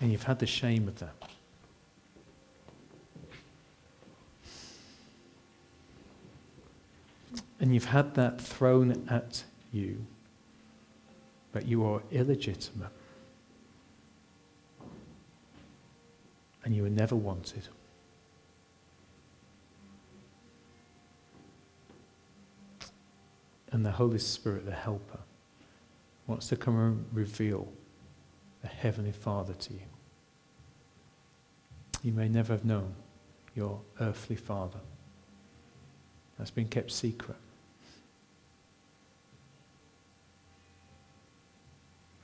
[0.00, 1.14] And you've had the shame of that.
[7.60, 10.04] And you've had that thrown at you,
[11.52, 12.90] but you are illegitimate.
[16.64, 17.68] And you were never wanted.
[23.70, 25.20] And the Holy Spirit, the Helper,
[26.26, 27.66] wants to come and reveal
[28.60, 29.80] the Heavenly Father to you.
[32.02, 32.94] You may never have known
[33.54, 34.80] your earthly Father.
[36.38, 37.36] That's been kept secret.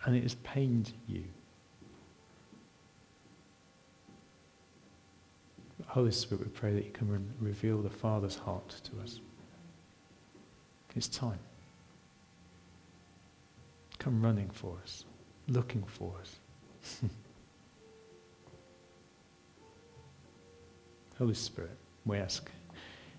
[0.08, 1.24] and it has pained you.
[5.88, 9.20] Holy Spirit, we pray that you can re- reveal the Father's heart to us.
[10.94, 11.38] It's time.
[13.98, 15.06] Come running for us,
[15.48, 16.36] looking for us.
[21.18, 22.50] Holy Spirit, we ask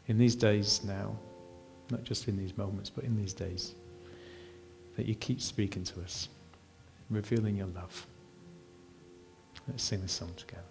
[0.07, 1.17] in these days now,
[1.89, 3.73] not just in these moments, but in these days,
[4.95, 6.29] that you keep speaking to us
[7.09, 8.05] revealing your love.
[9.67, 10.61] Let's sing this song together.